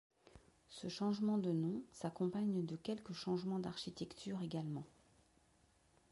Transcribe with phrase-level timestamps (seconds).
[0.69, 4.83] Ce changement de nom s'accompagne de quelques changements d'architecture également.